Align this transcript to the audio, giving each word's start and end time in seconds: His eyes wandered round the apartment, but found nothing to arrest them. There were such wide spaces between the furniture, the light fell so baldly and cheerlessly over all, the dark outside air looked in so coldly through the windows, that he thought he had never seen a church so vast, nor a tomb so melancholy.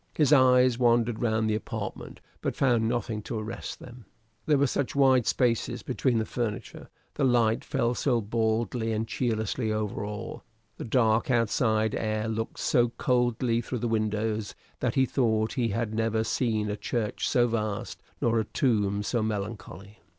His 0.15 0.33
eyes 0.33 0.79
wandered 0.79 1.21
round 1.21 1.47
the 1.47 1.53
apartment, 1.53 2.21
but 2.41 2.55
found 2.55 2.87
nothing 2.89 3.21
to 3.21 3.37
arrest 3.37 3.77
them. 3.77 4.05
There 4.47 4.57
were 4.57 4.65
such 4.65 4.95
wide 4.95 5.27
spaces 5.27 5.83
between 5.83 6.17
the 6.17 6.25
furniture, 6.25 6.89
the 7.13 7.23
light 7.23 7.63
fell 7.63 7.93
so 7.93 8.19
baldly 8.19 8.93
and 8.93 9.07
cheerlessly 9.07 9.71
over 9.71 10.03
all, 10.03 10.43
the 10.77 10.85
dark 10.85 11.29
outside 11.29 11.93
air 11.93 12.27
looked 12.27 12.57
in 12.57 12.63
so 12.63 12.89
coldly 12.97 13.61
through 13.61 13.77
the 13.77 13.87
windows, 13.87 14.55
that 14.79 14.95
he 14.95 15.05
thought 15.05 15.53
he 15.53 15.67
had 15.67 15.93
never 15.93 16.23
seen 16.23 16.71
a 16.71 16.75
church 16.75 17.29
so 17.29 17.47
vast, 17.47 18.01
nor 18.19 18.39
a 18.39 18.45
tomb 18.45 19.03
so 19.03 19.21
melancholy. 19.21 19.99